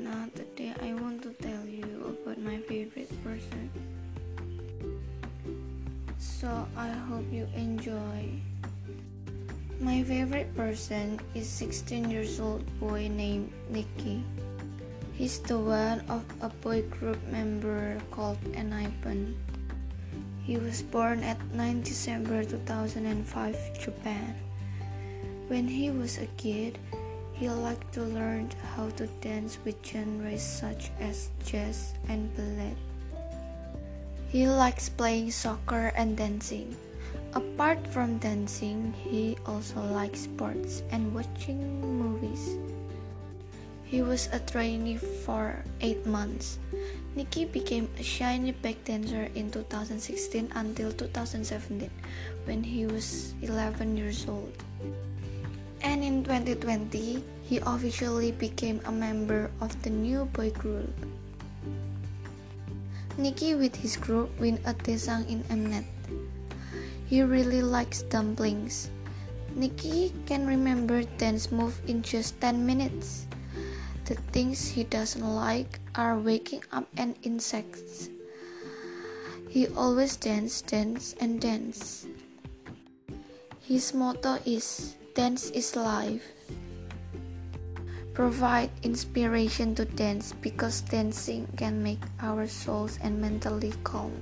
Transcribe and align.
Hannah, 0.00 0.30
today 0.34 0.72
I 0.80 0.94
want 0.94 1.22
to 1.24 1.32
tell 1.44 1.66
you 1.66 2.16
about 2.24 2.40
my 2.40 2.56
favorite 2.64 3.12
person. 3.22 3.68
So 6.16 6.48
I 6.76 6.88
hope 6.88 7.26
you 7.30 7.46
enjoy. 7.54 8.40
My 9.80 10.02
favorite 10.04 10.56
person 10.56 11.20
is 11.34 11.48
16 11.48 12.10
years 12.10 12.40
old 12.40 12.64
boy 12.80 13.08
named 13.12 13.52
Nicky. 13.68 14.24
He's 15.12 15.38
the 15.40 15.58
one 15.58 16.00
of 16.08 16.24
a 16.40 16.48
boy 16.48 16.80
group 16.88 17.20
member 17.28 18.00
called 18.10 18.40
ENHYPEN. 18.56 19.36
He 20.44 20.56
was 20.56 20.80
born 20.80 21.20
at 21.24 21.36
9 21.52 21.82
December 21.82 22.44
2005, 22.44 23.78
Japan. 23.78 24.34
When 25.48 25.68
he 25.68 25.90
was 25.90 26.16
a 26.16 26.26
kid, 26.40 26.78
he 27.40 27.48
liked 27.48 27.88
to 27.96 28.04
learn 28.04 28.52
how 28.76 28.92
to 29.00 29.08
dance 29.24 29.56
with 29.64 29.80
genres 29.80 30.44
such 30.44 30.92
as 31.00 31.32
jazz 31.40 31.96
and 32.12 32.28
ballet. 32.36 32.76
He 34.28 34.46
likes 34.46 34.92
playing 34.92 35.32
soccer 35.32 35.88
and 35.96 36.20
dancing. 36.20 36.76
Apart 37.32 37.80
from 37.88 38.20
dancing, 38.20 38.92
he 38.92 39.40
also 39.46 39.80
likes 39.80 40.28
sports 40.28 40.82
and 40.92 41.14
watching 41.16 41.80
movies. 41.80 42.60
He 43.88 44.02
was 44.02 44.28
a 44.36 44.38
trainee 44.38 45.00
for 45.24 45.64
8 45.80 46.04
months. 46.04 46.60
Nikki 47.16 47.48
became 47.48 47.88
a 47.96 48.04
SHINee 48.04 48.60
back 48.60 48.84
dancer 48.84 49.32
in 49.34 49.50
2016 49.50 50.52
until 50.54 50.92
2017 50.92 51.88
when 52.44 52.62
he 52.62 52.84
was 52.84 53.32
11 53.40 53.96
years 53.96 54.28
old. 54.28 54.52
And 55.82 56.04
in 56.04 56.24
2020, 56.24 57.24
he 57.42 57.58
officially 57.64 58.32
became 58.32 58.80
a 58.84 58.92
member 58.92 59.50
of 59.60 59.72
the 59.82 59.90
new 59.90 60.26
boy 60.36 60.50
group. 60.50 60.92
Nicky 63.16 63.54
with 63.54 63.74
his 63.76 63.96
group 63.96 64.30
win 64.38 64.60
a 64.64 64.72
Daesang 64.72 65.28
in 65.28 65.42
Mnet. 65.50 65.84
He 67.08 67.22
really 67.22 67.60
likes 67.60 68.02
dumplings. 68.06 68.88
Nicky 69.56 70.14
can 70.26 70.46
remember 70.46 71.02
dance 71.18 71.50
move 71.50 71.80
in 71.88 72.02
just 72.02 72.40
10 72.40 72.64
minutes. 72.64 73.26
The 74.04 74.14
things 74.30 74.68
he 74.68 74.84
doesn't 74.84 75.26
like 75.26 75.80
are 75.94 76.18
waking 76.18 76.62
up 76.70 76.86
and 76.96 77.16
insects. 77.22 78.08
He 79.50 79.66
always 79.66 80.14
dance, 80.14 80.62
dance, 80.62 81.14
and 81.18 81.40
dance. 81.40 82.06
His 83.66 83.92
motto 83.92 84.38
is 84.46 84.94
Dance 85.20 85.52
is 85.52 85.76
life. 85.76 86.24
Provide 88.16 88.72
inspiration 88.80 89.76
to 89.76 89.84
dance 89.84 90.32
because 90.40 90.80
dancing 90.80 91.44
can 91.60 91.84
make 91.84 92.00
our 92.24 92.48
souls 92.48 92.96
and 93.04 93.20
mentally 93.20 93.76
calm. 93.84 94.16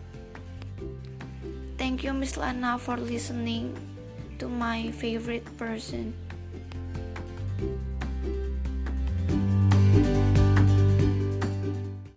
Thank 1.78 2.02
you, 2.02 2.10
Miss 2.10 2.34
Lana, 2.34 2.82
for 2.82 2.98
listening 2.98 3.78
to 4.42 4.50
my 4.50 4.90
favorite 4.90 5.46
person. 5.54 6.18